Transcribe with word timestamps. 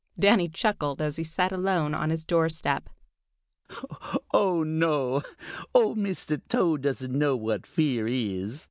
Danny 0.17 0.47
chuckled 0.47 0.99
as 0.99 1.17
he 1.17 1.23
sat 1.23 1.51
alone 1.51 1.93
on 1.93 2.09
his 2.09 2.25
door 2.25 2.49
step. 2.49 2.89
"Oh, 4.33 4.63
no, 4.63 5.21
old 5.75 5.99
Mr. 5.99 6.41
Toad 6.47 6.81
doesn't 6.81 7.13
know 7.13 7.35
what 7.35 7.67
fear 7.67 8.07
is!" 8.07 8.59